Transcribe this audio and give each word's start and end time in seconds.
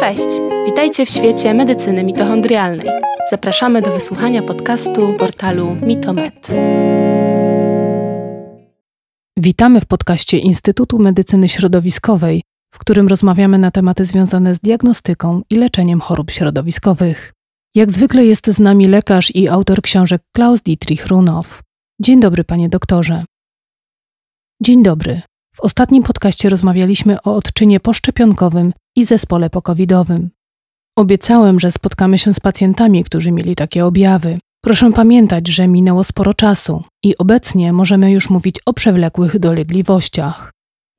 Cześć! 0.00 0.28
Witajcie 0.66 1.06
w 1.06 1.10
świecie 1.10 1.54
medycyny 1.54 2.04
mitochondrialnej. 2.04 2.88
Zapraszamy 3.30 3.82
do 3.82 3.92
wysłuchania 3.92 4.42
podcastu 4.42 5.14
portalu 5.18 5.76
Mitomed. 5.82 6.48
Witamy 9.36 9.80
w 9.80 9.86
podcaście 9.86 10.38
Instytutu 10.38 10.98
Medycyny 10.98 11.48
Środowiskowej, 11.48 12.42
w 12.74 12.78
którym 12.78 13.08
rozmawiamy 13.08 13.58
na 13.58 13.70
tematy 13.70 14.04
związane 14.04 14.54
z 14.54 14.60
diagnostyką 14.60 15.42
i 15.50 15.56
leczeniem 15.56 16.00
chorób 16.00 16.30
środowiskowych. 16.30 17.32
Jak 17.74 17.92
zwykle 17.92 18.24
jest 18.24 18.46
z 18.46 18.60
nami 18.60 18.88
lekarz 18.88 19.34
i 19.34 19.48
autor 19.48 19.82
książek 19.82 20.22
Klaus 20.36 20.60
Dietrich 20.60 21.06
Runow. 21.06 21.62
Dzień 22.00 22.20
dobry, 22.20 22.44
panie 22.44 22.68
doktorze. 22.68 23.24
Dzień 24.62 24.82
dobry. 24.82 25.22
W 25.54 25.60
ostatnim 25.60 26.02
podcaście 26.02 26.48
rozmawialiśmy 26.48 27.22
o 27.22 27.34
odczynie 27.34 27.80
poszczepionkowym 27.80 28.72
i 28.96 29.04
zespole 29.04 29.50
pokowidowym. 29.50 30.30
Obiecałem, 30.98 31.60
że 31.60 31.70
spotkamy 31.70 32.18
się 32.18 32.34
z 32.34 32.40
pacjentami, 32.40 33.04
którzy 33.04 33.32
mieli 33.32 33.54
takie 33.54 33.86
objawy. 33.86 34.38
Proszę 34.64 34.92
pamiętać, 34.92 35.48
że 35.48 35.68
minęło 35.68 36.04
sporo 36.04 36.34
czasu 36.34 36.82
i 37.04 37.18
obecnie 37.18 37.72
możemy 37.72 38.12
już 38.12 38.30
mówić 38.30 38.56
o 38.66 38.72
przewlekłych 38.72 39.38
dolegliwościach. 39.38 40.50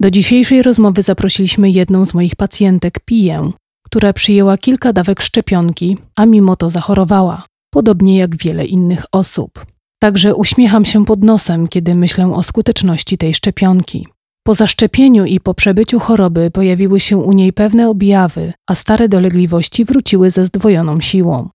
Do 0.02 0.12
dzisiejszej 0.12 0.62
rozmowy 0.62 1.04
zaprosiliśmy 1.04 1.70
jedną 1.70 2.05
z 2.05 2.13
moich 2.13 2.35
pacjentek, 2.35 2.99
Piję, 3.05 3.52
która 3.85 4.13
przyjęła 4.13 4.58
kilka 4.58 4.94
dawek 4.94 5.21
szczepionki, 5.21 5.98
a 6.16 6.26
mimo 6.26 6.55
to 6.55 6.70
zachorowała, 6.70 7.44
podobnie 7.73 8.18
jak 8.18 8.35
wiele 8.35 8.66
innych 8.66 9.05
osób. 9.12 9.66
Także 9.99 10.35
uśmiecham 10.35 10.85
się 10.85 11.05
pod 11.05 11.23
nosem, 11.23 11.68
kiedy 11.68 11.96
myślę 11.96 12.34
o 12.34 12.44
skuteczności 12.44 13.18
tej 13.18 13.34
szczepionki. 13.34 14.08
Po 14.44 14.54
zaszczepieniu 14.54 15.26
i 15.26 15.40
po 15.40 15.54
przebyciu 15.54 16.00
choroby 16.00 16.52
pojawiły 16.52 16.99
się 16.99 17.18
u 17.18 17.34
niej 17.34 17.54
pewne 17.54 17.90
objawy, 17.90 18.54
a 18.70 18.76
stare 18.76 19.09
dolegliwości 19.09 19.86
wróciły 19.86 20.30
ze 20.30 20.45
zdwojoną 20.45 21.02
siłą. 21.02 21.49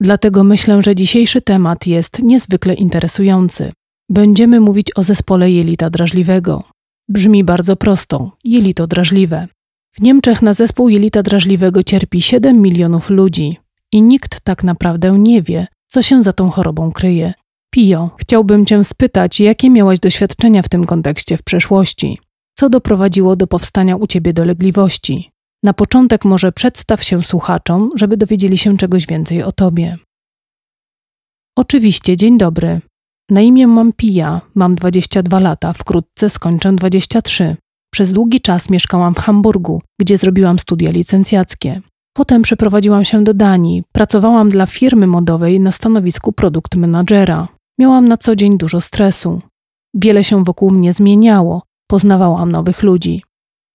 Dlatego 0.00 0.44
myślę, 0.44 0.82
że 0.82 0.94
dzisiejszy 0.94 1.40
temat 1.40 1.86
jest 1.86 2.22
niezwykle 2.22 2.74
interesujący. 2.74 3.72
Będziemy 4.10 4.60
mówić 4.60 4.86
o 4.96 5.02
zespole 5.02 5.50
jelita 5.50 5.90
drażliwego. 5.90 6.62
Brzmi 7.08 7.44
bardzo 7.44 7.76
prosto 7.76 8.32
jelito 8.44 8.86
drażliwe. 8.86 9.48
W 9.92 10.00
Niemczech 10.02 10.42
na 10.42 10.54
zespół 10.54 10.88
jelita 10.88 11.22
drażliwego 11.22 11.82
cierpi 11.82 12.22
7 12.22 12.62
milionów 12.62 13.10
ludzi 13.10 13.56
i 13.92 14.02
nikt 14.02 14.40
tak 14.40 14.64
naprawdę 14.64 15.10
nie 15.18 15.42
wie, 15.42 15.66
co 15.86 16.02
się 16.02 16.22
za 16.22 16.32
tą 16.32 16.50
chorobą 16.50 16.92
kryje. 16.92 17.32
Pio, 17.70 18.10
chciałbym 18.16 18.66
Cię 18.66 18.84
spytać, 18.84 19.40
jakie 19.40 19.70
miałaś 19.70 20.00
doświadczenia 20.00 20.62
w 20.62 20.68
tym 20.68 20.84
kontekście 20.84 21.36
w 21.36 21.42
przeszłości? 21.42 22.18
Co 22.58 22.70
doprowadziło 22.70 23.36
do 23.36 23.46
powstania 23.46 23.96
u 23.96 24.06
Ciebie 24.06 24.32
dolegliwości? 24.32 25.30
Na 25.62 25.72
początek 25.72 26.24
może 26.24 26.52
przedstaw 26.52 27.04
się 27.04 27.22
słuchaczom, 27.22 27.90
żeby 27.94 28.16
dowiedzieli 28.16 28.58
się 28.58 28.76
czegoś 28.76 29.06
więcej 29.06 29.42
o 29.42 29.52
Tobie. 29.52 29.96
Oczywiście, 31.58 32.16
dzień 32.16 32.38
dobry. 32.38 32.80
Na 33.30 33.40
imię 33.40 33.66
mam 33.66 33.92
Pija, 33.92 34.40
mam 34.54 34.74
22 34.74 35.40
lata, 35.40 35.72
wkrótce 35.72 36.30
skończę 36.30 36.72
23. 36.72 37.56
Przez 37.92 38.12
długi 38.12 38.40
czas 38.40 38.70
mieszkałam 38.70 39.14
w 39.14 39.18
Hamburgu, 39.18 39.82
gdzie 40.00 40.18
zrobiłam 40.18 40.58
studia 40.58 40.90
licencjackie. 40.90 41.80
Potem 42.16 42.42
przeprowadziłam 42.42 43.04
się 43.04 43.24
do 43.24 43.34
Danii, 43.34 43.82
pracowałam 43.92 44.50
dla 44.50 44.66
firmy 44.66 45.06
modowej 45.06 45.60
na 45.60 45.72
stanowisku 45.72 46.32
produkt 46.32 46.76
menadżera. 46.76 47.48
Miałam 47.78 48.08
na 48.08 48.16
co 48.16 48.36
dzień 48.36 48.58
dużo 48.58 48.80
stresu. 48.80 49.42
Wiele 49.94 50.24
się 50.24 50.44
wokół 50.44 50.70
mnie 50.70 50.92
zmieniało, 50.92 51.67
poznawałam 51.90 52.52
nowych 52.52 52.82
ludzi. 52.82 53.22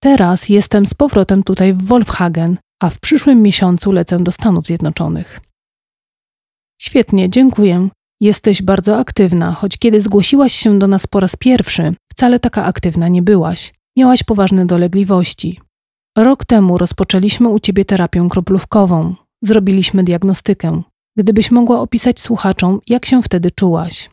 Teraz 0.04 0.50
jestem 0.50 0.86
z 0.86 0.94
powrotem 0.94 1.44
tutaj 1.44 1.74
w 1.74 1.84
Wolfhagen, 1.84 2.58
a 2.82 2.90
w 2.90 3.00
przyszłym 3.00 3.42
miesiącu 3.42 3.92
lecę 3.92 4.20
do 4.20 4.32
Stanów 4.32 4.66
Zjednoczonych. 4.66 5.40
Świetnie, 6.82 7.30
dziękuję. 7.30 7.90
Jesteś 8.22 8.62
bardzo 8.62 8.98
aktywna, 8.98 9.54
choć 9.54 9.78
kiedy 9.78 10.02
zgłosiłaś 10.02 10.54
się 10.54 10.80
do 10.80 10.88
nas 10.88 11.08
po 11.08 11.20
raz 11.20 11.36
pierwszy, 11.36 11.94
wcale 12.12 12.40
taka 12.40 12.66
aktywna 12.66 13.08
nie 13.08 13.22
byłaś. 13.22 13.74
Miałaś 13.98 14.24
poważne 14.24 14.66
dolegliwości. 14.66 15.60
Rok 16.18 16.46
temu 16.46 16.78
rozpoczęliśmy 16.78 17.50
u 17.50 17.60
ciebie 17.60 17.86
terapię 17.86 18.28
kroplówkową. 18.30 19.16
Zrobiliśmy 19.42 20.04
diagnostykę. 20.04 20.82
Gdybyś 21.18 21.52
mogła 21.52 21.80
opisać 21.80 22.20
słuchaczom, 22.20 22.80
jak 22.88 23.06
się 23.06 23.22
wtedy 23.22 23.52
czułaś. 23.52 24.10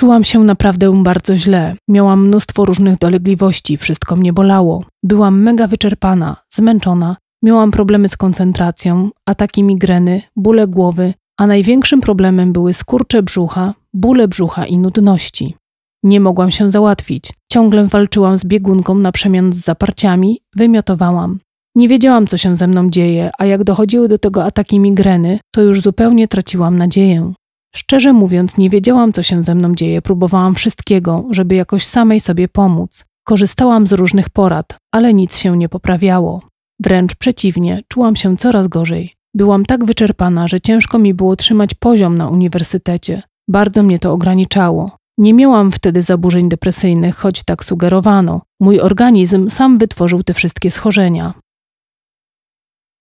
Czułam 0.00 0.24
się 0.24 0.38
naprawdę 0.38 1.02
bardzo 1.02 1.36
źle. 1.36 1.74
Miałam 1.88 2.26
mnóstwo 2.26 2.64
różnych 2.64 2.98
dolegliwości, 2.98 3.76
wszystko 3.76 4.16
mnie 4.16 4.32
bolało. 4.32 4.84
Byłam 5.02 5.42
mega 5.42 5.66
wyczerpana, 5.66 6.36
zmęczona, 6.50 7.16
miałam 7.42 7.70
problemy 7.70 8.08
z 8.08 8.16
koncentracją, 8.16 9.10
ataki 9.26 9.62
migreny, 9.62 10.22
bóle 10.36 10.66
głowy, 10.66 11.14
a 11.38 11.46
największym 11.46 12.00
problemem 12.00 12.52
były 12.52 12.74
skurcze 12.74 13.22
brzucha, 13.22 13.74
bóle 13.94 14.28
brzucha 14.28 14.66
i 14.66 14.78
nudności. 14.78 15.56
Nie 16.02 16.20
mogłam 16.20 16.50
się 16.50 16.70
załatwić. 16.70 17.32
Ciągle 17.52 17.86
walczyłam 17.86 18.36
z 18.36 18.44
biegunką 18.44 18.94
na 18.94 19.12
przemian 19.12 19.52
z 19.52 19.56
zaparciami, 19.56 20.40
wymiotowałam. 20.56 21.38
Nie 21.76 21.88
wiedziałam, 21.88 22.26
co 22.26 22.36
się 22.36 22.56
ze 22.56 22.66
mną 22.66 22.90
dzieje, 22.90 23.30
a 23.38 23.46
jak 23.46 23.64
dochodziły 23.64 24.08
do 24.08 24.18
tego 24.18 24.44
ataki 24.44 24.80
migreny, 24.80 25.38
to 25.54 25.62
już 25.62 25.80
zupełnie 25.80 26.28
traciłam 26.28 26.76
nadzieję. 26.76 27.32
Szczerze 27.76 28.12
mówiąc, 28.12 28.58
nie 28.58 28.70
wiedziałam, 28.70 29.12
co 29.12 29.22
się 29.22 29.42
ze 29.42 29.54
mną 29.54 29.74
dzieje, 29.74 30.02
próbowałam 30.02 30.54
wszystkiego, 30.54 31.26
żeby 31.30 31.54
jakoś 31.54 31.86
samej 31.86 32.20
sobie 32.20 32.48
pomóc. 32.48 33.04
Korzystałam 33.24 33.86
z 33.86 33.92
różnych 33.92 34.30
porad, 34.30 34.76
ale 34.94 35.14
nic 35.14 35.36
się 35.36 35.56
nie 35.56 35.68
poprawiało. 35.68 36.40
Wręcz 36.80 37.14
przeciwnie, 37.14 37.82
czułam 37.88 38.16
się 38.16 38.36
coraz 38.36 38.68
gorzej. 38.68 39.14
Byłam 39.34 39.64
tak 39.64 39.84
wyczerpana, 39.84 40.48
że 40.48 40.60
ciężko 40.60 40.98
mi 40.98 41.14
było 41.14 41.36
trzymać 41.36 41.74
poziom 41.74 42.18
na 42.18 42.28
uniwersytecie. 42.28 43.22
Bardzo 43.48 43.82
mnie 43.82 43.98
to 43.98 44.12
ograniczało. 44.12 44.96
Nie 45.18 45.34
miałam 45.34 45.72
wtedy 45.72 46.02
zaburzeń 46.02 46.48
depresyjnych, 46.48 47.16
choć 47.16 47.42
tak 47.44 47.64
sugerowano. 47.64 48.42
Mój 48.60 48.80
organizm 48.80 49.50
sam 49.50 49.78
wytworzył 49.78 50.22
te 50.22 50.34
wszystkie 50.34 50.70
schorzenia. 50.70 51.34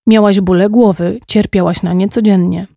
Miałaś 0.07 0.39
bóle 0.39 0.69
głowy, 0.69 1.19
cierpiałaś 1.27 1.83
na 1.83 1.93
nie 1.93 2.09
codziennie. 2.09 2.67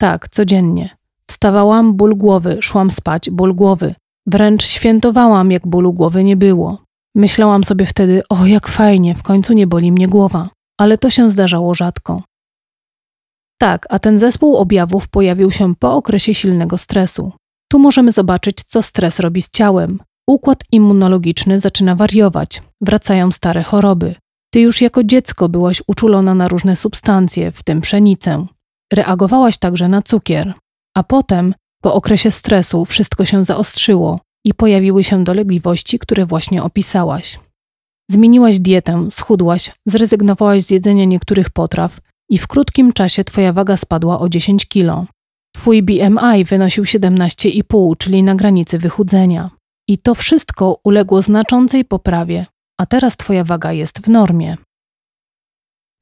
Tak, 0.00 0.28
codziennie. 0.28 0.96
Wstawałam, 1.26 1.94
ból 1.94 2.16
głowy, 2.16 2.58
szłam 2.60 2.90
spać, 2.90 3.30
ból 3.30 3.54
głowy. 3.54 3.94
Wręcz 4.26 4.64
świętowałam, 4.64 5.50
jak 5.50 5.66
bólu 5.66 5.92
głowy 5.92 6.24
nie 6.24 6.36
było. 6.36 6.78
Myślałam 7.14 7.64
sobie 7.64 7.86
wtedy, 7.86 8.22
o 8.28 8.46
jak 8.46 8.68
fajnie, 8.68 9.14
w 9.14 9.22
końcu 9.22 9.52
nie 9.52 9.66
boli 9.66 9.92
mnie 9.92 10.08
głowa. 10.08 10.48
Ale 10.80 10.98
to 10.98 11.10
się 11.10 11.30
zdarzało 11.30 11.74
rzadko. 11.74 12.22
Tak, 13.60 13.86
a 13.90 13.98
ten 13.98 14.18
zespół 14.18 14.56
objawów 14.56 15.08
pojawił 15.08 15.50
się 15.50 15.74
po 15.74 15.94
okresie 15.94 16.34
silnego 16.34 16.78
stresu. 16.78 17.32
Tu 17.70 17.78
możemy 17.78 18.12
zobaczyć, 18.12 18.62
co 18.62 18.82
stres 18.82 19.20
robi 19.20 19.42
z 19.42 19.50
ciałem. 19.50 20.00
Układ 20.28 20.64
immunologiczny 20.72 21.58
zaczyna 21.58 21.96
wariować, 21.96 22.62
wracają 22.80 23.32
stare 23.32 23.62
choroby. 23.62 24.14
Ty 24.52 24.60
już 24.60 24.80
jako 24.80 25.04
dziecko 25.04 25.48
byłaś 25.48 25.82
uczulona 25.86 26.34
na 26.34 26.48
różne 26.48 26.76
substancje, 26.76 27.52
w 27.52 27.62
tym 27.62 27.80
pszenicę. 27.80 28.46
Reagowałaś 28.92 29.58
także 29.58 29.88
na 29.88 30.02
cukier, 30.02 30.54
a 30.96 31.02
potem, 31.02 31.54
po 31.82 31.94
okresie 31.94 32.30
stresu, 32.30 32.84
wszystko 32.84 33.24
się 33.24 33.44
zaostrzyło 33.44 34.20
i 34.46 34.54
pojawiły 34.54 35.04
się 35.04 35.24
dolegliwości, 35.24 35.98
które 35.98 36.26
właśnie 36.26 36.62
opisałaś. 36.62 37.40
Zmieniłaś 38.10 38.60
dietę, 38.60 39.10
schudłaś, 39.10 39.72
zrezygnowałaś 39.86 40.62
z 40.62 40.70
jedzenia 40.70 41.04
niektórych 41.04 41.50
potraw 41.50 41.98
i 42.30 42.38
w 42.38 42.46
krótkim 42.46 42.92
czasie 42.92 43.24
twoja 43.24 43.52
waga 43.52 43.76
spadła 43.76 44.20
o 44.20 44.28
10 44.28 44.66
kilo. 44.66 45.06
Twój 45.54 45.82
BMI 45.82 46.44
wynosił 46.44 46.84
17,5, 46.84 47.96
czyli 47.98 48.22
na 48.22 48.34
granicy 48.34 48.78
wychudzenia. 48.78 49.50
I 49.88 49.98
to 49.98 50.14
wszystko 50.14 50.80
uległo 50.84 51.22
znaczącej 51.22 51.84
poprawie, 51.84 52.46
a 52.80 52.86
teraz 52.86 53.16
twoja 53.16 53.44
waga 53.44 53.72
jest 53.72 53.98
w 54.00 54.08
normie. 54.08 54.56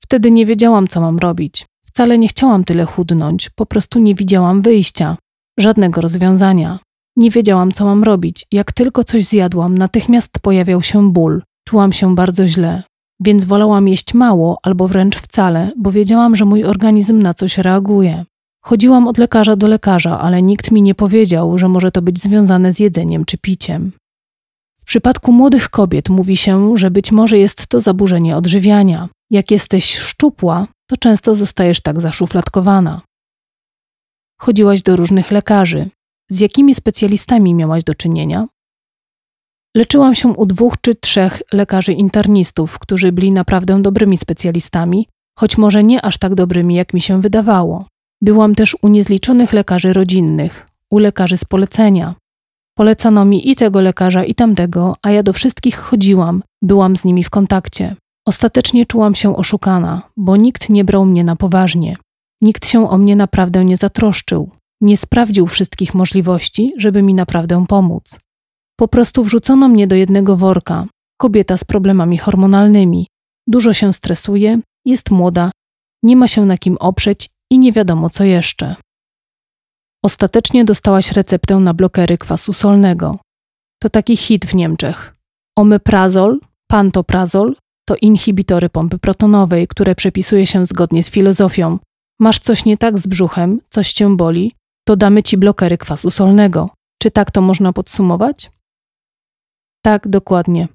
Wtedy 0.02 0.30
nie 0.30 0.46
wiedziałam, 0.46 0.88
co 0.88 1.00
mam 1.00 1.18
robić. 1.18 1.66
Wcale 1.92 2.18
nie 2.18 2.28
chciałam 2.28 2.64
tyle 2.64 2.84
chudnąć, 2.84 3.50
po 3.50 3.66
prostu 3.66 3.98
nie 3.98 4.14
widziałam 4.14 4.62
wyjścia, 4.62 5.16
żadnego 5.58 6.00
rozwiązania. 6.00 6.78
Nie 7.16 7.30
wiedziałam, 7.30 7.72
co 7.72 7.84
mam 7.84 8.04
robić. 8.04 8.46
Jak 8.52 8.72
tylko 8.72 9.04
coś 9.04 9.24
zjadłam, 9.24 9.78
natychmiast 9.78 10.30
pojawiał 10.42 10.82
się 10.82 11.12
ból. 11.12 11.42
Czułam 11.68 11.92
się 11.92 12.14
bardzo 12.14 12.46
źle, 12.46 12.82
więc 13.20 13.44
wolałam 13.44 13.88
jeść 13.88 14.14
mało 14.14 14.58
albo 14.62 14.88
wręcz 14.88 15.16
wcale, 15.16 15.72
bo 15.76 15.90
wiedziałam, 15.90 16.36
że 16.36 16.44
mój 16.44 16.64
organizm 16.64 17.22
na 17.22 17.34
coś 17.34 17.58
reaguje. 17.58 18.24
Chodziłam 18.64 19.08
od 19.08 19.18
lekarza 19.18 19.56
do 19.56 19.68
lekarza, 19.68 20.20
ale 20.20 20.42
nikt 20.42 20.70
mi 20.70 20.82
nie 20.82 20.94
powiedział, 20.94 21.58
że 21.58 21.68
może 21.68 21.90
to 21.90 22.02
być 22.02 22.18
związane 22.22 22.72
z 22.72 22.80
jedzeniem 22.80 23.24
czy 23.24 23.38
piciem. 23.38 23.92
W 24.80 24.84
przypadku 24.84 25.32
młodych 25.32 25.70
kobiet 25.70 26.08
mówi 26.08 26.36
się, 26.36 26.76
że 26.76 26.90
być 26.90 27.12
może 27.12 27.38
jest 27.38 27.66
to 27.66 27.80
zaburzenie 27.80 28.36
odżywiania. 28.36 29.08
Jak 29.30 29.50
jesteś 29.50 29.98
szczupła, 29.98 30.66
to 30.90 30.96
często 30.96 31.34
zostajesz 31.34 31.80
tak 31.80 32.00
zaszufladkowana. 32.00 33.00
Chodziłaś 34.40 34.82
do 34.82 34.96
różnych 34.96 35.30
lekarzy. 35.30 35.90
Z 36.30 36.40
jakimi 36.40 36.74
specjalistami 36.74 37.54
miałaś 37.54 37.84
do 37.84 37.94
czynienia? 37.94 38.46
Leczyłam 39.76 40.14
się 40.14 40.28
u 40.28 40.46
dwóch 40.46 40.74
czy 40.80 40.94
trzech 40.94 41.42
lekarzy 41.52 41.92
internistów, 41.92 42.78
którzy 42.78 43.12
byli 43.12 43.32
naprawdę 43.32 43.82
dobrymi 43.82 44.16
specjalistami, 44.16 45.08
choć 45.38 45.58
może 45.58 45.84
nie 45.84 46.04
aż 46.04 46.18
tak 46.18 46.34
dobrymi, 46.34 46.74
jak 46.74 46.94
mi 46.94 47.00
się 47.00 47.20
wydawało. 47.20 47.86
Byłam 48.22 48.54
też 48.54 48.76
u 48.82 48.88
niezliczonych 48.88 49.52
lekarzy 49.52 49.92
rodzinnych, 49.92 50.66
u 50.90 50.98
lekarzy 50.98 51.36
z 51.36 51.44
polecenia. 51.44 52.14
Polecano 52.78 53.24
mi 53.24 53.50
i 53.50 53.56
tego 53.56 53.80
lekarza, 53.80 54.24
i 54.24 54.34
tamtego, 54.34 54.94
a 55.02 55.10
ja 55.10 55.22
do 55.22 55.32
wszystkich 55.32 55.76
chodziłam, 55.76 56.42
byłam 56.62 56.96
z 56.96 57.04
nimi 57.04 57.24
w 57.24 57.30
kontakcie. 57.30 57.96
Ostatecznie 58.30 58.86
czułam 58.86 59.14
się 59.14 59.36
oszukana, 59.36 60.02
bo 60.16 60.36
nikt 60.36 60.68
nie 60.68 60.84
brał 60.84 61.06
mnie 61.06 61.24
na 61.24 61.36
poważnie. 61.36 61.96
Nikt 62.40 62.66
się 62.66 62.90
o 62.90 62.98
mnie 62.98 63.16
naprawdę 63.16 63.64
nie 63.64 63.76
zatroszczył, 63.76 64.50
nie 64.80 64.96
sprawdził 64.96 65.46
wszystkich 65.46 65.94
możliwości, 65.94 66.72
żeby 66.76 67.02
mi 67.02 67.14
naprawdę 67.14 67.66
pomóc. 67.68 68.18
Po 68.76 68.88
prostu 68.88 69.24
wrzucono 69.24 69.68
mnie 69.68 69.86
do 69.86 69.96
jednego 69.96 70.36
worka. 70.36 70.86
Kobieta 71.20 71.56
z 71.56 71.64
problemami 71.64 72.18
hormonalnymi. 72.18 73.06
Dużo 73.46 73.72
się 73.72 73.92
stresuje, 73.92 74.60
jest 74.86 75.10
młoda, 75.10 75.50
nie 76.02 76.16
ma 76.16 76.28
się 76.28 76.46
na 76.46 76.58
kim 76.58 76.76
oprzeć 76.80 77.30
i 77.52 77.58
nie 77.58 77.72
wiadomo 77.72 78.10
co 78.10 78.24
jeszcze. 78.24 78.74
Ostatecznie 80.04 80.64
dostałaś 80.64 81.12
receptę 81.12 81.56
na 81.56 81.74
blokery 81.74 82.18
kwasu 82.18 82.52
solnego. 82.52 83.16
To 83.82 83.88
taki 83.88 84.16
hit 84.16 84.46
w 84.46 84.54
Niemczech. 84.54 85.14
Omeprazol, 85.58 86.40
pantoprazol 86.70 87.56
to 87.90 87.96
inhibitory 87.96 88.68
pompy 88.68 88.98
protonowej, 88.98 89.68
które 89.68 89.94
przepisuje 89.94 90.46
się 90.46 90.66
zgodnie 90.66 91.02
z 91.02 91.10
filozofią. 91.10 91.78
Masz 92.20 92.38
coś 92.38 92.64
nie 92.64 92.76
tak 92.76 92.98
z 92.98 93.06
brzuchem, 93.06 93.60
coś 93.68 93.92
cię 93.92 94.16
boli, 94.16 94.52
to 94.88 94.96
damy 94.96 95.22
ci 95.22 95.36
blokery 95.36 95.78
kwasu 95.78 96.10
solnego. 96.10 96.68
Czy 97.02 97.10
tak 97.10 97.30
to 97.30 97.40
można 97.40 97.72
podsumować? 97.72 98.50
Tak, 99.84 100.08
dokładnie. 100.08 100.68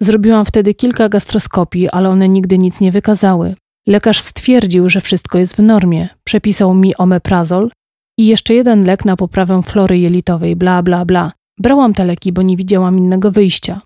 Zrobiłam 0.00 0.44
wtedy 0.44 0.74
kilka 0.74 1.08
gastroskopii, 1.08 1.88
ale 1.88 2.08
one 2.08 2.28
nigdy 2.28 2.58
nic 2.58 2.80
nie 2.80 2.92
wykazały. 2.92 3.54
Lekarz 3.86 4.20
stwierdził, 4.20 4.88
że 4.88 5.00
wszystko 5.00 5.38
jest 5.38 5.56
w 5.56 5.62
normie. 5.62 6.08
Przepisał 6.24 6.74
mi 6.74 6.96
omeprazol 6.96 7.70
i 8.18 8.26
jeszcze 8.26 8.54
jeden 8.54 8.86
lek 8.86 9.04
na 9.04 9.16
poprawę 9.16 9.62
flory 9.62 9.98
jelitowej, 9.98 10.56
bla, 10.56 10.82
bla, 10.82 11.04
bla. 11.04 11.32
Brałam 11.58 11.94
te 11.94 12.04
leki, 12.04 12.32
bo 12.32 12.42
nie 12.42 12.56
widziałam 12.56 12.98
innego 12.98 13.30
wyjścia. 13.30 13.80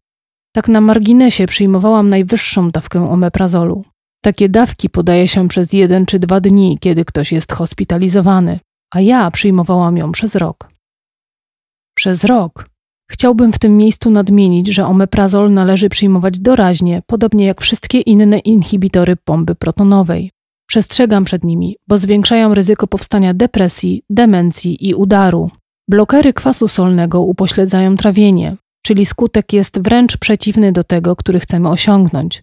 Tak 0.57 0.69
na 0.69 0.81
marginesie 0.81 1.47
przyjmowałam 1.47 2.09
najwyższą 2.09 2.71
dawkę 2.71 3.11
omeprazolu. 3.11 3.83
Takie 4.25 4.49
dawki 4.49 4.91
podaje 4.91 5.29
się 5.29 5.49
przez 5.49 5.73
jeden 5.73 6.07
czy 6.07 6.19
dwa 6.19 6.41
dni, 6.41 6.79
kiedy 6.81 7.05
ktoś 7.05 7.33
jest 7.33 7.53
hospitalizowany, 7.53 8.61
a 8.95 9.01
ja 9.01 9.31
przyjmowałam 9.31 9.97
ją 9.97 10.13
przez 10.13 10.35
rok. 10.35 10.69
Przez 11.97 12.25
rok. 12.25 12.67
Chciałbym 13.11 13.53
w 13.53 13.59
tym 13.59 13.77
miejscu 13.77 14.11
nadmienić, 14.11 14.69
że 14.69 14.87
omeprazol 14.87 15.53
należy 15.53 15.89
przyjmować 15.89 16.39
doraźnie, 16.39 17.03
podobnie 17.07 17.47
jak 17.47 17.61
wszystkie 17.61 18.01
inne 18.01 18.39
inhibitory 18.39 19.17
pomby 19.17 19.55
protonowej. 19.55 20.31
Przestrzegam 20.69 21.25
przed 21.25 21.45
nimi, 21.45 21.77
bo 21.89 21.99
zwiększają 21.99 22.55
ryzyko 22.55 22.87
powstania 22.87 23.35
depresji, 23.35 24.03
demencji 24.11 24.89
i 24.89 24.95
udaru. 24.95 25.51
Blokery 25.89 26.33
kwasu 26.33 26.69
solnego 26.69 27.21
upośledzają 27.21 27.97
trawienie, 27.97 28.57
czyli 28.87 29.07
skutek 29.07 29.53
jest 29.53 29.81
wręcz 29.81 30.17
przeciwny 30.17 30.73
do 30.73 30.85
tego, 30.85 31.17
który 31.17 31.41
chcemy 31.41 31.69
osiągnąć. 31.69 32.43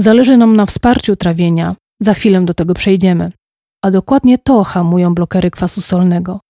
Zależy 0.00 0.36
nam 0.36 0.56
na 0.56 0.66
wsparciu 0.66 1.16
trawienia, 1.16 1.76
za 2.02 2.14
chwilę 2.14 2.44
do 2.44 2.54
tego 2.54 2.74
przejdziemy. 2.74 3.32
A 3.84 3.90
dokładnie 3.90 4.38
to 4.38 4.64
hamują 4.64 5.14
blokery 5.14 5.50
kwasu 5.50 5.80
solnego. 5.80 6.40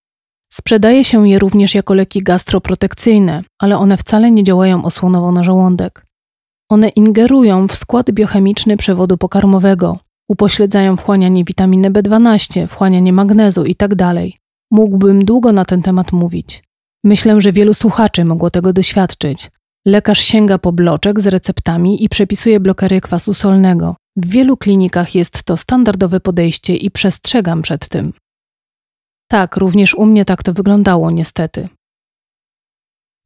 Sprzedaje 0.53 1.05
się 1.05 1.29
je 1.29 1.39
również 1.39 1.75
jako 1.75 1.95
leki 1.95 2.23
gastroprotekcyjne, 2.23 3.45
ale 3.59 3.79
one 3.79 3.97
wcale 3.97 4.31
nie 4.31 4.45
działają 4.45 4.85
osłonowo 4.85 5.33
na 5.33 5.45
żołądek. 5.45 6.07
One 6.71 6.89
ingerują 6.89 7.69
w 7.69 7.77
skład 7.77 8.11
biochemiczny 8.11 8.77
przewodu 8.77 9.19
pokarmowego, 9.19 9.97
upośledzają 10.29 10.97
wchłanianie 10.97 11.45
witaminy 11.45 11.91
B12, 11.91 12.67
wchłanianie 12.67 13.13
magnezu 13.13 13.65
itd. 13.65 13.97
Tak 13.97 14.17
Mógłbym 14.71 15.25
długo 15.25 15.53
na 15.53 15.65
ten 15.65 15.83
temat 15.83 16.13
mówić. 16.13 16.63
Myślę, 17.05 17.41
że 17.41 17.53
wielu 17.53 17.75
słuchaczy 17.75 18.25
mogło 18.25 18.51
tego 18.51 18.73
doświadczyć. 18.73 19.51
Lekarz 19.87 20.21
sięga 20.21 20.59
po 20.59 20.73
bloczek 20.73 21.21
z 21.21 21.27
receptami 21.27 22.05
i 22.05 22.09
przepisuje 22.09 22.61
blokery 22.61 23.01
kwasu 23.01 23.35
solnego. 23.35 23.97
W 24.17 24.27
wielu 24.27 24.57
klinikach 24.57 25.15
jest 25.15 25.43
to 25.43 25.57
standardowe 25.57 26.21
podejście 26.21 26.77
i 26.77 26.91
przestrzegam 26.91 27.63
przed 27.63 27.89
tym. 27.89 28.13
Tak, 29.31 29.57
również 29.57 29.95
u 29.95 30.07
mnie 30.07 30.25
tak 30.25 30.43
to 30.43 30.53
wyglądało, 30.53 31.11
niestety. 31.11 31.69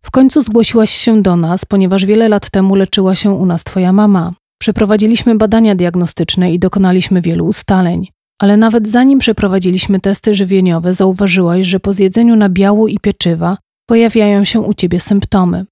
W 0.04 0.10
końcu 0.10 0.42
zgłosiłaś 0.42 0.90
się 0.90 1.22
do 1.22 1.36
nas, 1.36 1.64
ponieważ 1.64 2.04
wiele 2.04 2.28
lat 2.28 2.50
temu 2.50 2.74
leczyła 2.74 3.14
się 3.14 3.30
u 3.30 3.46
nas 3.46 3.64
Twoja 3.64 3.92
mama. 3.92 4.32
Przeprowadziliśmy 4.60 5.34
badania 5.34 5.74
diagnostyczne 5.74 6.52
i 6.52 6.58
dokonaliśmy 6.58 7.20
wielu 7.20 7.46
ustaleń. 7.46 8.08
Ale 8.42 8.56
nawet 8.56 8.88
zanim 8.88 9.18
przeprowadziliśmy 9.18 10.00
testy 10.00 10.34
żywieniowe, 10.34 10.94
zauważyłaś, 10.94 11.66
że 11.66 11.80
po 11.80 11.92
zjedzeniu 11.92 12.36
nabiału 12.36 12.88
i 12.88 12.98
pieczywa 12.98 13.56
pojawiają 13.88 14.44
się 14.44 14.60
u 14.60 14.74
ciebie 14.74 15.00
symptomy. 15.00 15.66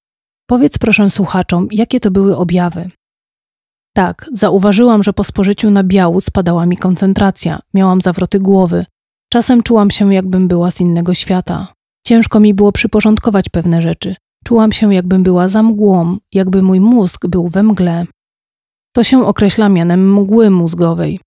Powiedz 0.46 0.78
proszę 0.78 1.10
słuchaczom, 1.10 1.68
jakie 1.70 2.00
to 2.00 2.10
były 2.10 2.36
objawy. 2.36 2.90
Tak, 3.94 4.26
zauważyłam, 4.32 5.02
że 5.02 5.12
po 5.12 5.24
spożyciu 5.24 5.70
nabiału 5.70 6.20
spadała 6.20 6.66
mi 6.66 6.76
koncentracja, 6.76 7.60
miałam 7.74 8.00
zawroty 8.00 8.40
głowy, 8.40 8.84
Czasem 9.32 9.62
czułam 9.62 9.90
się, 9.90 10.14
jakbym 10.14 10.48
była 10.48 10.70
z 10.70 10.80
innego 10.80 11.14
świata. 11.14 11.72
Ciężko 12.06 12.40
mi 12.40 12.54
było 12.54 12.72
przyporządkować 12.72 13.48
pewne 13.48 13.82
rzeczy. 13.82 14.14
Czułam 14.44 14.72
się, 14.72 14.94
jakbym 14.94 15.22
była 15.22 15.48
za 15.48 15.62
mgłą, 15.62 16.16
jakby 16.34 16.62
mój 16.62 16.80
mózg 16.80 17.26
był 17.26 17.48
we 17.48 17.62
mgle. 17.62 18.06
To 18.94 19.04
się 19.04 19.26
określa 19.26 19.68
mianem 19.68 20.12
mgły 20.12 20.50
mózgowej. 20.50 21.20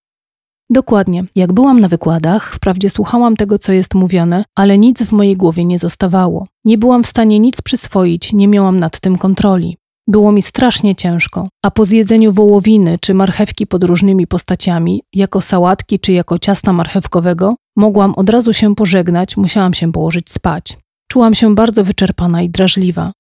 Dokładnie, 0.73 1.23
jak 1.35 1.53
byłam 1.53 1.79
na 1.79 1.87
wykładach, 1.87 2.53
wprawdzie 2.53 2.89
słuchałam 2.89 3.35
tego, 3.35 3.57
co 3.57 3.73
jest 3.73 3.93
mówione, 3.93 4.45
ale 4.55 4.77
nic 4.77 5.03
w 5.03 5.11
mojej 5.11 5.37
głowie 5.37 5.65
nie 5.65 5.79
zostawało. 5.79 6.47
Nie 6.65 6.77
byłam 6.77 7.03
w 7.03 7.07
stanie 7.07 7.39
nic 7.39 7.61
przyswoić, 7.61 8.33
nie 8.33 8.47
miałam 8.47 8.79
nad 8.79 8.99
tym 8.99 9.17
kontroli. 9.17 9.77
Było 10.07 10.31
mi 10.31 10.41
strasznie 10.41 10.95
ciężko, 10.95 11.47
a 11.63 11.71
po 11.71 11.85
zjedzeniu 11.85 12.31
wołowiny 12.31 12.97
czy 13.01 13.13
marchewki 13.13 13.67
pod 13.67 13.83
różnymi 13.83 14.27
postaciami, 14.27 15.03
jako 15.13 15.41
sałatki 15.41 15.99
czy 15.99 16.11
jako 16.11 16.39
ciasta 16.39 16.73
marchewkowego, 16.73 17.55
mogłam 17.75 18.13
od 18.15 18.29
razu 18.29 18.53
się 18.53 18.75
pożegnać, 18.75 19.37
musiałam 19.37 19.73
się 19.73 19.91
położyć 19.91 20.31
spać. 20.31 20.77
Czułam 21.11 21.35
się 21.35 21.55
bardzo 21.55 21.83
wyczerpana 21.83 22.41
i 22.41 22.49
drażliwa. 22.49 23.11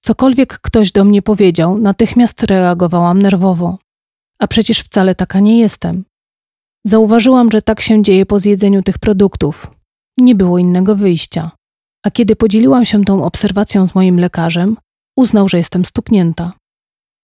Cokolwiek 0.00 0.58
ktoś 0.58 0.92
do 0.92 1.04
mnie 1.04 1.22
powiedział, 1.22 1.78
natychmiast 1.78 2.42
reagowałam 2.42 3.22
nerwowo. 3.22 3.78
A 4.38 4.46
przecież 4.46 4.80
wcale 4.80 5.14
taka 5.14 5.40
nie 5.40 5.58
jestem. 5.58 6.04
Zauważyłam, 6.86 7.50
że 7.50 7.62
tak 7.62 7.80
się 7.80 8.02
dzieje 8.02 8.26
po 8.26 8.40
zjedzeniu 8.40 8.82
tych 8.82 8.98
produktów. 8.98 9.70
Nie 10.18 10.34
było 10.34 10.58
innego 10.58 10.96
wyjścia. 10.96 11.50
A 12.06 12.10
kiedy 12.10 12.36
podzieliłam 12.36 12.84
się 12.84 13.04
tą 13.04 13.24
obserwacją 13.24 13.86
z 13.86 13.94
moim 13.94 14.20
lekarzem, 14.20 14.76
Uznał, 15.16 15.48
że 15.48 15.56
jestem 15.56 15.84
stuknięta. 15.84 16.52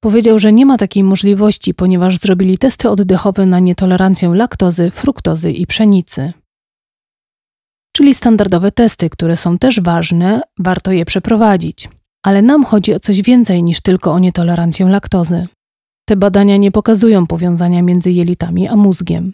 Powiedział, 0.00 0.38
że 0.38 0.52
nie 0.52 0.66
ma 0.66 0.78
takiej 0.78 1.04
możliwości, 1.04 1.74
ponieważ 1.74 2.18
zrobili 2.18 2.58
testy 2.58 2.90
oddechowe 2.90 3.46
na 3.46 3.58
nietolerancję 3.58 4.28
laktozy, 4.34 4.90
fruktozy 4.90 5.52
i 5.52 5.66
pszenicy. 5.66 6.32
Czyli 7.96 8.14
standardowe 8.14 8.72
testy, 8.72 9.10
które 9.10 9.36
są 9.36 9.58
też 9.58 9.80
ważne, 9.80 10.40
warto 10.58 10.92
je 10.92 11.04
przeprowadzić. 11.04 11.88
Ale 12.22 12.42
nam 12.42 12.64
chodzi 12.64 12.94
o 12.94 13.00
coś 13.00 13.22
więcej 13.22 13.62
niż 13.62 13.80
tylko 13.80 14.12
o 14.12 14.18
nietolerancję 14.18 14.86
laktozy. 14.86 15.46
Te 16.08 16.16
badania 16.16 16.56
nie 16.56 16.70
pokazują 16.70 17.26
powiązania 17.26 17.82
między 17.82 18.12
jelitami 18.12 18.68
a 18.68 18.76
mózgiem. 18.76 19.32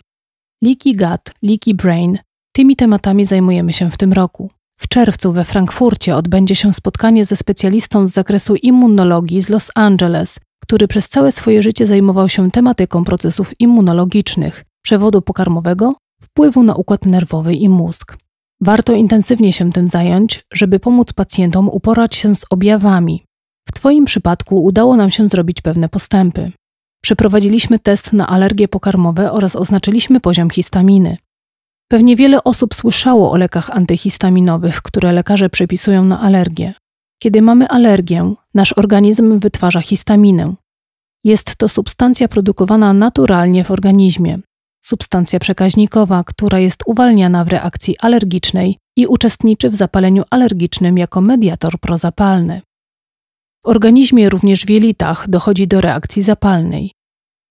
Leaky 0.64 0.97
gut, 0.97 1.35
leaky 1.42 1.75
brain, 1.75 2.18
tymi 2.52 2.76
tematami 2.76 3.25
zajmujemy 3.25 3.73
się 3.73 3.90
w 3.90 3.97
tym 3.97 4.12
roku. 4.12 4.50
W 4.80 4.88
czerwcu 4.88 5.33
we 5.33 5.44
Frankfurcie 5.44 6.16
odbędzie 6.16 6.54
się 6.54 6.73
spotkanie 6.73 7.25
ze 7.25 7.37
specjalistą 7.37 8.06
z 8.06 8.12
zakresu 8.12 8.54
immunologii 8.54 9.42
z 9.42 9.49
Los 9.49 9.71
Angeles, 9.75 10.38
który 10.62 10.88
przez 10.88 11.09
całe 11.09 11.33
swoje 11.33 11.62
życie 11.62 11.87
zajmował 11.87 12.28
się 12.28 12.50
tematyką 12.50 13.04
procesów 13.04 13.61
immunologicznych, 13.61 14.64
przewodu 14.85 15.23
pokarmowego, 15.23 15.92
wpływu 16.23 16.62
na 16.62 16.75
układ 16.75 17.06
nerwowy 17.06 17.54
i 17.54 17.68
mózg. 17.68 18.16
Warto 18.61 18.92
intensywnie 18.92 19.52
się 19.52 19.73
tym 19.73 19.88
zająć, 19.88 20.44
żeby 20.52 20.80
pomóc 20.80 21.12
pacjentom 21.12 21.68
uporać 21.68 22.14
się 22.16 22.35
z 22.35 22.44
objawami. 22.50 23.25
W 23.68 23.73
Twoim 23.73 24.04
przypadku 24.04 24.64
udało 24.64 24.97
nam 24.97 25.11
się 25.11 25.28
zrobić 25.28 25.61
pewne 25.61 25.88
postępy. 25.88 26.52
Przeprowadziliśmy 27.04 27.78
test 27.78 28.12
na 28.12 28.26
alergie 28.26 28.68
pokarmowe 28.68 29.32
oraz 29.32 29.56
oznaczyliśmy 29.56 30.20
poziom 30.20 30.50
histaminy. 30.50 31.16
Pewnie 31.88 32.16
wiele 32.16 32.44
osób 32.44 32.75
słyszało 32.75 33.32
o 33.32 33.37
lekach 33.37 33.70
antyhistaminowych, 33.70 34.82
które 34.82 35.12
lekarze 35.12 35.50
przepisują 35.50 36.04
na 36.04 36.20
alergię. 36.20 36.75
Kiedy 37.23 37.42
mamy 37.42 37.68
alergię, 37.68 38.34
nasz 38.54 38.73
organizm 38.73 39.38
wytwarza 39.38 39.80
histaminę. 39.80 40.54
Jest 41.25 41.56
to 41.56 41.68
substancja 41.68 42.28
produkowana 42.28 42.92
naturalnie 42.92 43.64
w 43.64 43.70
organizmie. 43.70 44.38
Substancja 44.84 45.38
przekaźnikowa, 45.38 46.25
która 46.25 46.58
jest 46.58 46.82
uwalniana 46.87 47.44
w 47.44 47.49
reakcji 47.49 47.99
alergicznej 47.99 48.78
i 48.96 49.06
uczestniczy 49.06 49.70
w 49.70 49.75
zapaleniu 49.75 50.23
alergicznym 50.30 50.99
jako 50.99 51.20
mediator 51.20 51.78
prozapalny. 51.80 52.62
W 53.64 53.68
organizmie 53.68 54.28
również 54.28 54.64
w 54.64 54.71
jelitach 54.71 55.28
dochodzi 55.28 55.66
do 55.66 55.80
reakcji 55.80 56.23
zapalnej. 56.23 56.92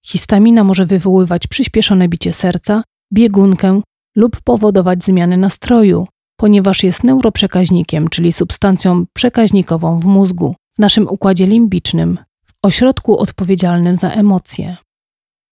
Histamina 0.05 0.63
może 0.63 0.85
wywoływać 0.85 1.47
przyspieszone 1.47 2.07
bicie 2.07 2.33
serca, 2.33 2.83
biegunkę 3.13 3.81
lub 4.15 4.41
powodować 4.41 5.03
zmiany 5.03 5.37
nastroju, 5.37 6.05
ponieważ 6.37 6.83
jest 6.83 7.03
neuroprzekaźnikiem, 7.03 8.07
czyli 8.07 8.33
substancją 8.33 9.05
przekaźnikową 9.13 9.97
w 9.97 10.05
mózgu, 10.05 10.55
w 10.75 10.79
naszym 10.79 11.07
układzie 11.07 11.45
limbicznym, 11.45 12.19
w 12.45 12.53
ośrodku 12.63 13.17
odpowiedzialnym 13.17 13.95
za 13.95 14.09
emocje. 14.09 14.77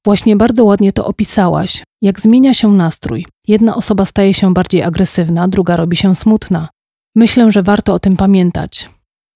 Właśnie 0.06 0.36
bardzo 0.36 0.66
ładnie 0.66 0.92
to 0.92 1.06
opisałaś, 1.06 1.84
jak 2.02 2.20
zmienia 2.20 2.54
się 2.54 2.72
nastrój. 2.72 3.26
Jedna 3.48 3.76
osoba 3.76 4.06
staje 4.06 4.34
się 4.34 4.54
bardziej 4.54 4.84
agresywna, 4.84 5.48
druga 5.48 5.76
robi 5.76 5.96
się 5.98 6.16
smutna. 6.16 6.70
Myślę, 7.16 7.52
że 7.52 7.64
warto 7.64 7.94
o 7.94 8.00
tym 8.00 8.18
pamiętać. 8.18 8.90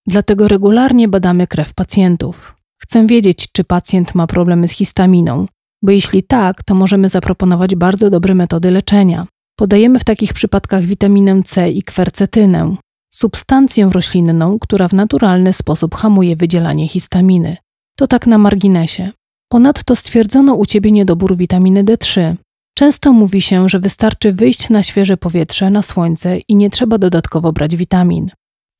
Dlatego 0.07 0.47
regularnie 0.47 1.07
badamy 1.07 1.47
krew 1.47 1.73
pacjentów. 1.73 2.55
Chcę 2.81 3.07
wiedzieć, 3.07 3.47
czy 3.51 3.63
pacjent 3.63 4.15
ma 4.15 4.27
problemy 4.27 4.67
z 4.67 4.71
histaminą, 4.71 5.45
bo 5.83 5.91
jeśli 5.91 6.23
tak, 6.23 6.63
to 6.63 6.75
możemy 6.75 7.09
zaproponować 7.09 7.75
bardzo 7.75 8.09
dobre 8.09 8.35
metody 8.35 8.71
leczenia. 8.71 9.27
Podajemy 9.55 9.99
w 9.99 10.03
takich 10.03 10.33
przypadkach 10.33 10.83
witaminę 10.83 11.43
C 11.43 11.71
i 11.71 11.83
kwercetynę, 11.83 12.75
substancję 13.13 13.89
roślinną, 13.93 14.57
która 14.59 14.87
w 14.87 14.93
naturalny 14.93 15.53
sposób 15.53 15.95
hamuje 15.95 16.35
wydzielanie 16.35 16.87
histaminy. 16.87 17.57
To 17.97 18.07
tak 18.07 18.27
na 18.27 18.37
marginesie. 18.37 19.11
Ponadto 19.51 19.95
stwierdzono 19.95 20.53
u 20.53 20.65
ciebie 20.65 20.91
niedobór 20.91 21.37
witaminy 21.37 21.83
D3. 21.83 22.35
Często 22.77 23.13
mówi 23.13 23.41
się, 23.41 23.69
że 23.69 23.79
wystarczy 23.79 24.33
wyjść 24.33 24.69
na 24.69 24.83
świeże 24.83 25.17
powietrze, 25.17 25.69
na 25.69 25.81
słońce 25.81 26.37
i 26.37 26.55
nie 26.55 26.69
trzeba 26.69 26.97
dodatkowo 26.97 27.53
brać 27.53 27.75
witamin. 27.75 28.27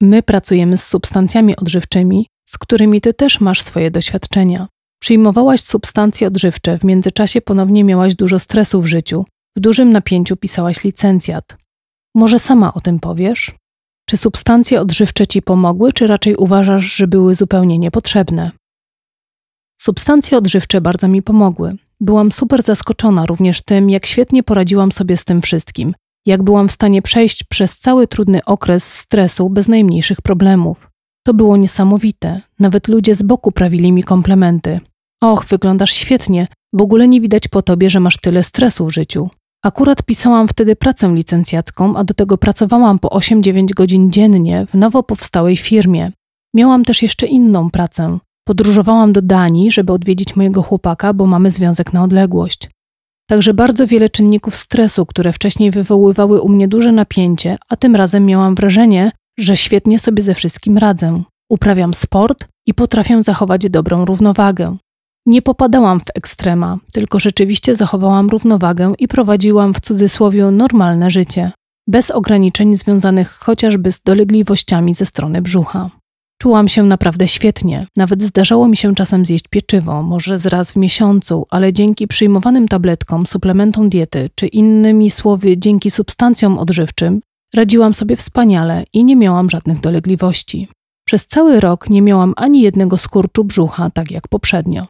My 0.01 0.23
pracujemy 0.23 0.77
z 0.77 0.87
substancjami 0.87 1.55
odżywczymi, 1.55 2.27
z 2.45 2.57
którymi 2.57 3.01
ty 3.01 3.13
też 3.13 3.41
masz 3.41 3.61
swoje 3.61 3.91
doświadczenia. 3.91 4.67
Przyjmowałaś 5.01 5.61
substancje 5.61 6.27
odżywcze, 6.27 6.77
w 6.77 6.83
międzyczasie 6.83 7.41
ponownie 7.41 7.83
miałaś 7.83 8.15
dużo 8.15 8.39
stresu 8.39 8.81
w 8.81 8.85
życiu, 8.85 9.25
w 9.57 9.59
dużym 9.59 9.91
napięciu 9.91 10.37
pisałaś 10.37 10.83
licencjat. 10.83 11.57
Może 12.15 12.39
sama 12.39 12.73
o 12.73 12.81
tym 12.81 12.99
powiesz? 12.99 13.55
Czy 14.09 14.17
substancje 14.17 14.81
odżywcze 14.81 15.27
ci 15.27 15.41
pomogły, 15.41 15.91
czy 15.91 16.07
raczej 16.07 16.35
uważasz, 16.35 16.95
że 16.95 17.07
były 17.07 17.35
zupełnie 17.35 17.77
niepotrzebne? 17.77 18.51
Substancje 19.77 20.37
odżywcze 20.37 20.81
bardzo 20.81 21.07
mi 21.07 21.21
pomogły. 21.21 21.71
Byłam 21.99 22.31
super 22.31 22.63
zaskoczona 22.63 23.25
również 23.25 23.61
tym, 23.61 23.89
jak 23.89 24.05
świetnie 24.05 24.43
poradziłam 24.43 24.91
sobie 24.91 25.17
z 25.17 25.25
tym 25.25 25.41
wszystkim, 25.41 25.93
jak 26.25 26.43
byłam 26.43 26.67
w 26.67 26.71
stanie 26.71 27.01
przejść 27.01 27.43
przez 27.43 27.79
cały 27.79 28.07
trudny 28.07 28.45
okres 28.45 28.93
stresu 28.93 29.49
bez 29.49 29.67
najmniejszych 29.67 30.21
problemów. 30.21 30.89
To 31.25 31.33
było 31.33 31.57
niesamowite. 31.57 32.41
Nawet 32.59 32.87
ludzie 32.87 33.15
z 33.15 33.21
boku 33.21 33.51
prawili 33.51 33.91
mi 33.91 34.03
komplementy. 34.03 34.79
Och, 35.23 35.45
wyglądasz 35.45 35.93
świetnie. 35.93 36.47
W 36.73 36.81
ogóle 36.81 37.07
nie 37.07 37.21
widać 37.21 37.47
po 37.47 37.61
tobie, 37.61 37.89
że 37.89 37.99
masz 37.99 38.17
tyle 38.17 38.43
stresu 38.43 38.85
w 38.85 38.93
życiu. 38.93 39.29
Akurat 39.63 40.03
pisałam 40.03 40.47
wtedy 40.47 40.75
pracę 40.75 41.13
licencjacką, 41.13 41.95
a 41.95 42.03
do 42.03 42.13
tego 42.13 42.37
pracowałam 42.37 42.99
po 42.99 43.07
8-9 43.07 43.73
godzin 43.73 44.11
dziennie 44.11 44.65
w 44.65 44.73
nowo 44.73 45.03
powstałej 45.03 45.57
firmie. 45.57 46.11
Miałam 46.53 46.85
też 46.85 47.01
jeszcze 47.01 47.25
inną 47.25 47.69
pracę. 47.69 48.17
Podróżowałam 48.47 49.13
do 49.13 49.21
Danii, 49.21 49.71
żeby 49.71 49.93
odwiedzić 49.93 50.35
mojego 50.35 50.61
chłopaka, 50.63 51.13
bo 51.13 51.25
mamy 51.25 51.51
związek 51.51 51.93
na 51.93 52.03
odległość. 52.03 52.69
Także 53.29 53.53
bardzo 53.53 53.87
wiele 53.87 54.09
czynników 54.09 54.55
stresu, 54.55 55.05
które 55.05 55.33
wcześniej 55.33 55.71
wywoływały 55.71 56.41
u 56.41 56.49
mnie 56.49 56.67
duże 56.67 56.91
napięcie, 56.91 57.57
a 57.69 57.75
tym 57.75 57.95
razem 57.95 58.25
miałam 58.25 58.55
wrażenie, 58.55 59.11
że 59.37 59.57
świetnie 59.57 59.99
sobie 59.99 60.23
ze 60.23 60.33
wszystkim 60.33 60.77
radzę. 60.77 61.23
Uprawiam 61.49 61.93
sport 61.93 62.47
i 62.65 62.73
potrafię 62.73 63.23
zachować 63.23 63.69
dobrą 63.69 64.05
równowagę. 64.05 64.77
Nie 65.25 65.41
popadałam 65.41 65.99
w 65.99 66.03
ekstrema, 66.15 66.77
tylko 66.93 67.19
rzeczywiście 67.19 67.75
zachowałam 67.75 68.29
równowagę 68.29 68.91
i 68.99 69.07
prowadziłam 69.07 69.73
w 69.73 69.79
cudzysłowie 69.79 70.51
normalne 70.51 71.09
życie, 71.09 71.51
bez 71.87 72.11
ograniczeń 72.11 72.75
związanych 72.75 73.31
chociażby 73.31 73.91
z 73.91 74.01
dolegliwościami 74.01 74.93
ze 74.93 75.05
strony 75.05 75.41
brzucha. 75.41 75.89
Czułam 76.41 76.67
się 76.67 76.83
naprawdę 76.83 77.27
świetnie. 77.27 77.87
Nawet 77.97 78.21
zdarzało 78.23 78.67
mi 78.67 78.77
się 78.77 78.95
czasem 78.95 79.25
zjeść 79.25 79.47
pieczywo, 79.47 80.03
może 80.03 80.37
z 80.37 80.45
raz 80.45 80.71
w 80.71 80.75
miesiącu, 80.75 81.45
ale 81.49 81.73
dzięki 81.73 82.07
przyjmowanym 82.07 82.67
tabletkom, 82.67 83.27
suplementom 83.27 83.89
diety, 83.89 84.29
czy 84.35 84.47
innymi 84.47 85.11
słowy, 85.11 85.57
dzięki 85.57 85.91
substancjom 85.91 86.57
odżywczym, 86.57 87.21
radziłam 87.55 87.93
sobie 87.93 88.15
wspaniale 88.15 88.83
i 88.93 89.03
nie 89.03 89.15
miałam 89.15 89.49
żadnych 89.49 89.79
dolegliwości. 89.79 90.67
Przez 91.07 91.25
cały 91.25 91.59
rok 91.59 91.89
nie 91.89 92.01
miałam 92.01 92.33
ani 92.37 92.61
jednego 92.61 92.97
skurczu 92.97 93.43
brzucha, 93.43 93.89
tak 93.89 94.11
jak 94.11 94.27
poprzednio. 94.27 94.85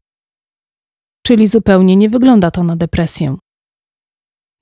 Czyli 1.26 1.48
zupełnie 1.48 1.96
nie 1.96 2.10
wygląda 2.10 2.52
to 2.52 2.64
na 2.64 2.76
depresję. 2.76 3.36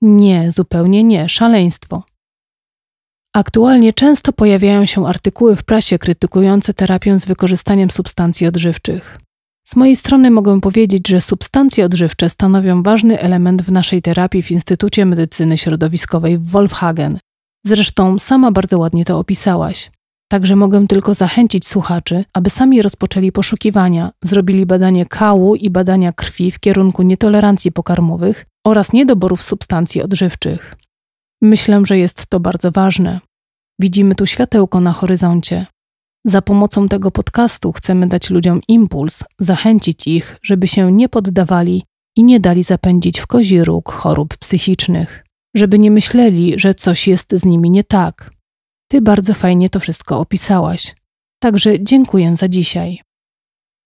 Nie, 0.02 0.52
zupełnie 0.52 1.04
nie, 1.04 1.28
szaleństwo. 1.28 2.02
Aktualnie 3.36 3.92
często 3.92 4.32
pojawiają 4.32 4.86
się 4.86 5.06
artykuły 5.06 5.56
w 5.56 5.62
prasie 5.62 5.98
krytykujące 5.98 6.74
terapię 6.74 7.18
z 7.18 7.24
wykorzystaniem 7.24 7.90
substancji 7.90 8.46
odżywczych. 8.46 9.18
Z 9.66 9.76
mojej 9.76 9.96
strony 9.96 10.30
mogę 10.30 10.60
powiedzieć, 10.60 11.08
że 11.08 11.20
substancje 11.20 11.84
odżywcze 11.84 12.30
stanowią 12.30 12.82
ważny 12.82 13.20
element 13.20 13.62
w 13.62 13.72
naszej 13.72 14.02
terapii 14.02 14.42
w 14.42 14.50
Instytucie 14.50 15.06
Medycyny 15.06 15.58
Środowiskowej 15.58 16.38
w 16.38 16.46
Wolfhagen. 16.46 17.18
Zresztą 17.66 18.18
sama 18.18 18.52
bardzo 18.52 18.78
ładnie 18.78 19.04
to 19.04 19.18
opisałaś. 19.18 19.90
Także 20.28 20.56
mogę 20.56 20.86
tylko 20.86 21.14
zachęcić 21.14 21.66
słuchaczy, 21.66 22.24
aby 22.32 22.50
sami 22.50 22.82
rozpoczęli 22.82 23.32
poszukiwania, 23.32 24.10
zrobili 24.22 24.66
badanie 24.66 25.06
kału 25.06 25.54
i 25.54 25.70
badania 25.70 26.12
krwi 26.12 26.50
w 26.50 26.60
kierunku 26.60 27.02
nietolerancji 27.02 27.72
pokarmowych 27.72 28.46
oraz 28.66 28.92
niedoborów 28.92 29.42
substancji 29.42 30.02
odżywczych. 30.02 30.74
Myślę, 31.42 31.82
że 31.84 31.98
jest 31.98 32.26
to 32.26 32.40
bardzo 32.40 32.70
ważne. 32.70 33.20
Widzimy 33.80 34.14
tu 34.14 34.26
światełko 34.26 34.80
na 34.80 34.92
horyzoncie. 34.92 35.66
Za 36.24 36.42
pomocą 36.42 36.88
tego 36.88 37.10
podcastu 37.10 37.72
chcemy 37.72 38.06
dać 38.06 38.30
ludziom 38.30 38.60
impuls, 38.68 39.24
zachęcić 39.38 40.06
ich, 40.06 40.36
żeby 40.42 40.68
się 40.68 40.92
nie 40.92 41.08
poddawali 41.08 41.84
i 42.16 42.24
nie 42.24 42.40
dali 42.40 42.62
zapędzić 42.62 43.20
w 43.20 43.26
kozi 43.26 43.64
róg 43.64 43.92
chorób 43.92 44.36
psychicznych, 44.36 45.24
żeby 45.54 45.78
nie 45.78 45.90
myśleli, 45.90 46.54
że 46.56 46.74
coś 46.74 47.08
jest 47.08 47.32
z 47.32 47.44
nimi 47.44 47.70
nie 47.70 47.84
tak. 47.84 48.30
Ty 48.90 49.00
bardzo 49.02 49.34
fajnie 49.34 49.70
to 49.70 49.80
wszystko 49.80 50.20
opisałaś. 50.20 50.94
Także 51.42 51.84
dziękuję 51.84 52.36
za 52.36 52.48
dzisiaj. 52.48 53.00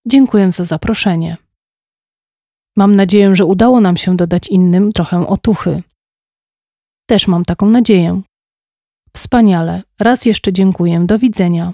Dziękuję 0.07 0.53
za 0.53 0.65
zaproszenie. 0.65 1.37
Mam 2.77 2.97
nadzieję, 2.97 3.37
że 3.37 3.45
udało 3.45 3.81
nam 3.81 3.97
się 3.97 4.17
dodać 4.17 4.49
innym 4.49 4.93
trochę 4.93 5.27
otuchy. 5.27 5.83
Też 7.09 7.29
mam 7.29 7.45
taką 7.45 7.69
nadzieję. 7.69 8.23
Wspaniale. 9.13 9.83
Raz 10.01 10.25
jeszcze 10.25 10.53
dziękuję. 10.53 11.05
Do 11.07 11.19
widzenia. 11.19 11.73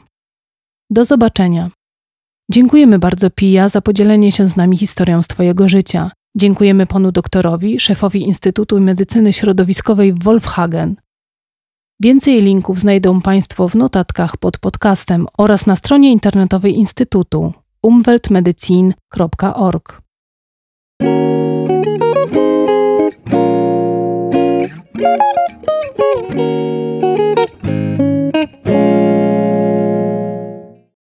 Do 0.91 1.05
zobaczenia. 1.05 1.71
Dziękujemy 2.51 2.99
bardzo 2.99 3.31
Pija 3.31 3.69
za 3.69 3.81
podzielenie 3.81 4.33
się 4.33 4.49
z 4.49 4.57
nami 4.57 4.77
historią 4.77 5.23
z 5.23 5.27
Twojego 5.27 5.69
życia. 5.69 6.11
Dziękujemy 6.37 6.87
panu 6.87 7.13
doktorowi, 7.13 7.81
szefowi 7.81 8.23
Instytutu 8.23 8.81
Medycyny 8.81 9.33
Środowiskowej 9.33 10.13
w 10.13 10.23
Wolfhagen. 10.23 10.97
Więcej 12.01 12.43
linków 12.43 12.81
znajdą 12.81 13.21
Państwo 13.21 13.69
w 13.69 13.75
notatkach 13.75 14.37
pod 14.37 14.59
podcastem 14.59 15.27
oraz 15.39 15.67
na 15.67 15.77
stronie 15.77 16.13
internetowej 16.13 16.79
Instytutu 16.79 17.53
umweltmedicin.org. 17.83 20.03
Thank 24.97 26.39
you. 26.39 26.54